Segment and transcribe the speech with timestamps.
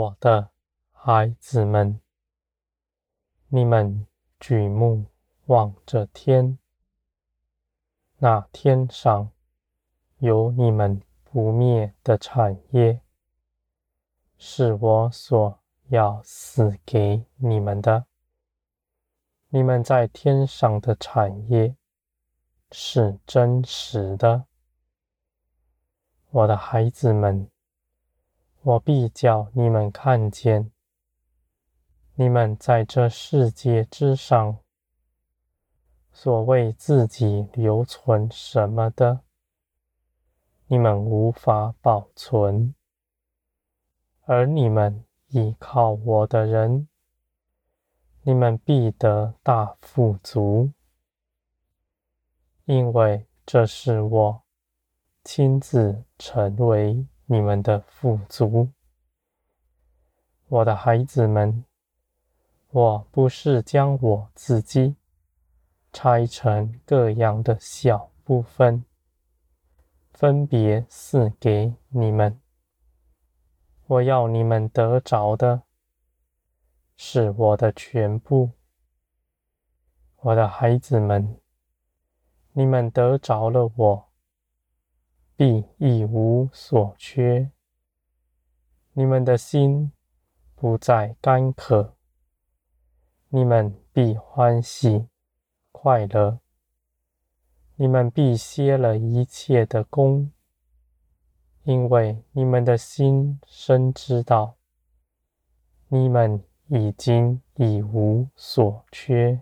[0.00, 0.48] 我的
[0.92, 2.00] 孩子们，
[3.48, 4.06] 你们
[4.38, 5.04] 举目
[5.44, 6.58] 望着天，
[8.16, 9.30] 那天上
[10.16, 13.02] 有你们不灭的产业，
[14.38, 18.06] 是我所要赐给你们的。
[19.50, 21.76] 你们在天上的产业
[22.72, 24.46] 是真实的，
[26.30, 27.50] 我的孩子们。
[28.62, 30.70] 我必叫你们看见，
[32.14, 34.58] 你们在这世界之上
[36.12, 39.20] 所为自己留存什么的，
[40.66, 42.74] 你们无法保存；
[44.26, 46.86] 而你们依靠我的人，
[48.24, 50.70] 你们必得大富足，
[52.66, 54.42] 因为这是我
[55.24, 57.06] 亲自成为。
[57.32, 58.70] 你们的富足，
[60.48, 61.64] 我的孩子们，
[62.70, 64.96] 我不是将我自己
[65.92, 68.84] 拆成各样的小部分，
[70.10, 72.40] 分别赐给你们。
[73.86, 75.62] 我要你们得着的，
[76.96, 78.50] 是我的全部。
[80.16, 81.40] 我的孩子们，
[82.54, 84.09] 你们得着了我。
[85.40, 87.50] 必一无所缺，
[88.92, 89.90] 你们的心
[90.54, 91.94] 不再干渴，
[93.30, 95.06] 你们必欢喜
[95.72, 96.40] 快乐，
[97.76, 100.30] 你们必歇了一切的工，
[101.62, 104.56] 因为你们的心深知道，
[105.88, 109.40] 你们已经一无所缺。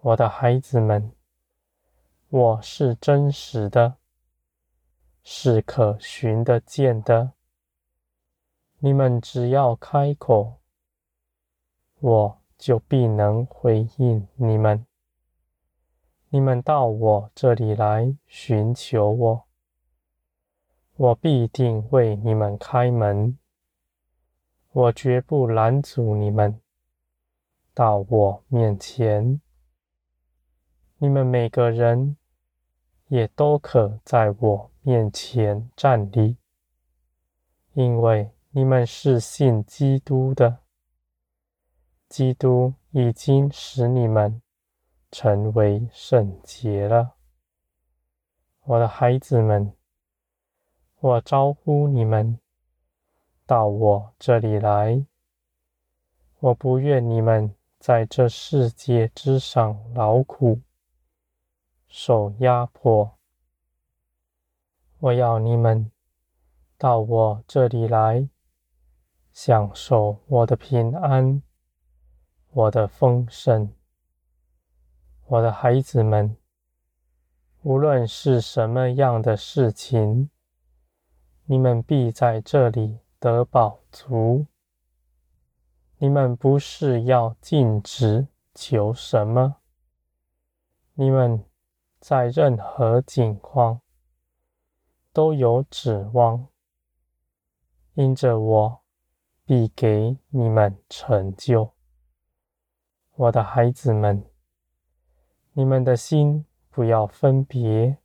[0.00, 1.12] 我的孩子们，
[2.28, 3.98] 我是真实的。
[5.28, 7.32] 是可寻得见的。
[8.78, 10.60] 你们只要开口，
[11.98, 14.86] 我就必能回应你们。
[16.28, 19.44] 你们到我这里来寻求我，
[20.94, 23.36] 我必定为你们开门。
[24.70, 26.60] 我绝不拦阻你们
[27.74, 29.40] 到我面前。
[30.98, 32.16] 你们每个人
[33.08, 36.36] 也都可在我面前站立，
[37.74, 40.58] 因为你们是信基督的，
[42.08, 44.40] 基督已经使你们
[45.10, 47.14] 成为圣洁了。
[48.64, 49.72] 我的孩子们，
[50.98, 52.40] 我招呼你们
[53.46, 55.06] 到我这里来。
[56.40, 60.60] 我不愿你们在这世界之上劳苦、
[61.88, 63.18] 受压迫。
[64.98, 65.90] 我要你们
[66.78, 68.28] 到我这里来，
[69.32, 71.42] 享受我的平安，
[72.50, 73.72] 我的丰盛。
[75.26, 76.36] 我的孩子们，
[77.62, 80.30] 无论是什么样的事情，
[81.44, 84.46] 你们必在这里得饱足。
[85.98, 89.56] 你们不是要禁止求什么，
[90.94, 91.44] 你们
[91.98, 93.80] 在任何境况。
[95.12, 96.48] 都有指望，
[97.94, 98.80] 因着我
[99.46, 101.72] 必给你们成就。
[103.14, 104.26] 我的孩子们，
[105.54, 107.96] 你们的心不要分别，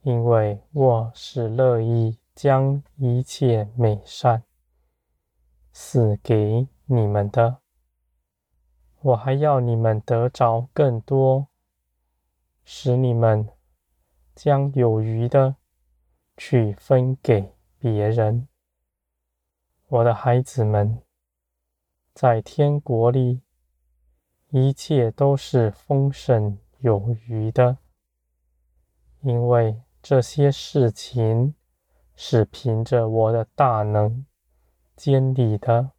[0.00, 4.44] 因为我是乐意将一切美善
[5.74, 7.58] 赐给你们的。
[9.02, 11.48] 我还要你们得着更多，
[12.64, 13.48] 使你们
[14.34, 15.56] 将有余的。
[16.34, 18.48] 去分给别人，
[19.88, 21.02] 我的孩子们，
[22.14, 23.42] 在天国里，
[24.48, 27.76] 一切都是丰盛有余的，
[29.20, 31.54] 因为这些事情
[32.16, 34.24] 是凭着我的大能
[34.96, 35.90] 坚立的。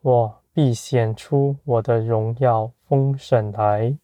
[0.00, 3.96] 我必显出我的荣耀丰盛来，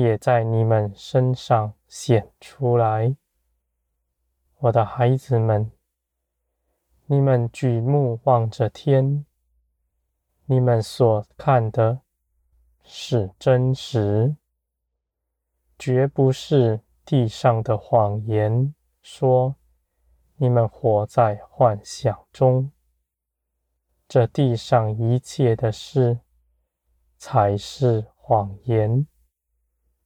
[0.00, 3.14] 也在你们身上显出来。
[4.56, 5.70] 我的孩子们，
[7.04, 9.26] 你们举目望着天，
[10.46, 12.00] 你们所看的
[12.82, 14.36] 是真实，
[15.78, 18.74] 绝不是地上的谎言。
[19.02, 19.54] 说
[20.36, 22.72] 你们活在幻想中，
[24.08, 26.20] 这地上一切的事
[27.18, 29.06] 才是谎言，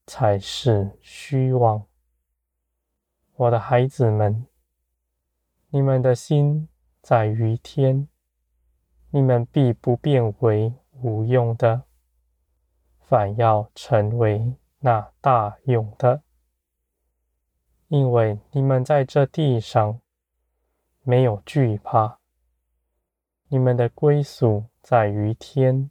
[0.07, 1.87] 才是虚妄。
[3.37, 4.47] 我的孩子们，
[5.71, 6.69] 你们的心
[7.03, 8.09] 在于天，
[9.11, 11.83] 你们必不变为无用的，
[13.01, 16.23] 反要成为那大用的。
[17.89, 20.01] 因为你们在这地上
[21.03, 22.19] 没有惧怕，
[23.49, 25.91] 你们的归宿在于天。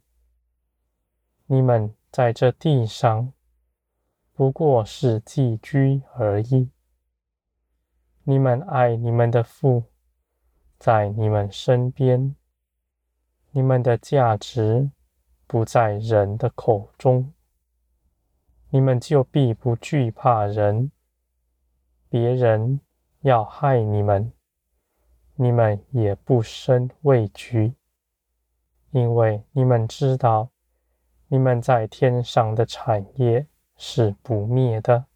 [1.46, 3.33] 你们在这地上
[4.36, 6.68] 不过是寄居而已。
[8.24, 9.84] 你们爱你们的父，
[10.76, 12.34] 在你们身边。
[13.52, 14.90] 你们的价值
[15.46, 17.32] 不在人的口中，
[18.70, 20.90] 你们就必不惧怕人。
[22.08, 22.80] 别人
[23.20, 24.32] 要害你们，
[25.36, 27.74] 你们也不生畏惧，
[28.90, 30.50] 因为你们知道，
[31.28, 35.06] 你们在天上的产业是不灭的。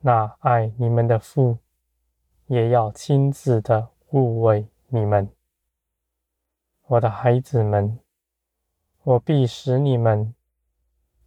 [0.00, 1.58] 那爱你们的父，
[2.46, 5.30] 也要亲自的护卫你们，
[6.86, 7.98] 我的孩子们，
[9.02, 10.34] 我必使你们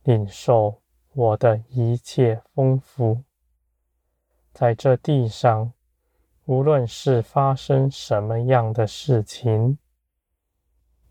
[0.04, 0.82] 领受
[1.14, 3.24] 我的一切丰富。
[4.54, 5.74] 在这地上，
[6.46, 9.78] 无论是发生什么样的事情，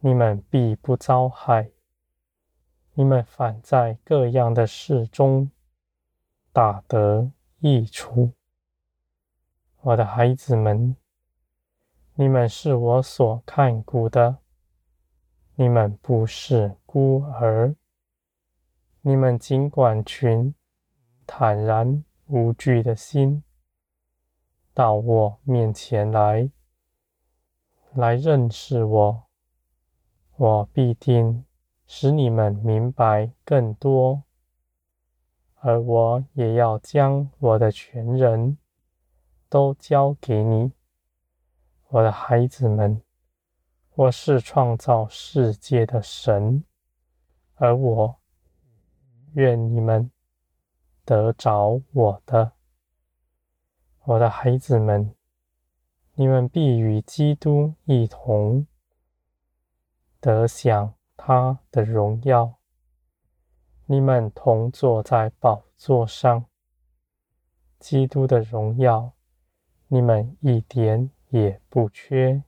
[0.00, 1.70] 你们必不遭害；
[2.98, 5.50] 你们反在各样的事中
[6.52, 8.32] 打得益处。
[9.82, 10.96] 我的孩子们，
[12.14, 14.38] 你们是我所看顾的，
[15.54, 17.76] 你们不是孤儿。
[19.02, 20.54] 你们尽管群
[21.26, 22.02] 坦然。
[22.28, 23.44] 无惧的心，
[24.74, 26.50] 到我面前来，
[27.94, 29.26] 来认识我，
[30.34, 31.45] 我必定
[31.86, 34.24] 使你们明白更多，
[35.56, 38.58] 而我也要将我的全人
[39.48, 40.72] 都交给你，
[41.88, 43.00] 我的孩子们。
[43.94, 46.64] 我是创造世界的神，
[47.54, 48.16] 而我
[49.32, 50.10] 愿你们。
[51.04, 52.50] 得着我的，
[54.02, 55.14] 我的孩子们，
[56.14, 58.66] 你们必与基督一同
[60.18, 62.58] 得享他的荣耀。
[63.86, 66.46] 你们同坐在宝座上，
[67.78, 69.12] 基督的荣耀，
[69.88, 72.42] 你们一点也不缺。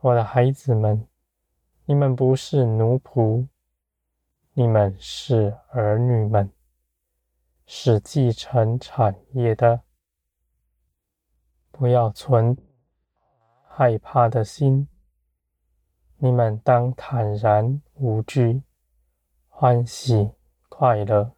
[0.00, 1.06] 我的孩子们，
[1.84, 3.46] 你们不是奴仆，
[4.54, 6.50] 你们是儿女们。
[7.72, 9.82] 是继承产业的，
[11.70, 12.56] 不要存
[13.68, 14.88] 害怕的心。
[16.22, 18.60] 你们当坦然无惧，
[19.48, 20.30] 欢喜
[20.68, 21.32] 快乐。